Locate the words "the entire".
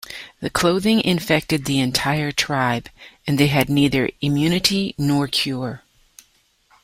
1.65-2.31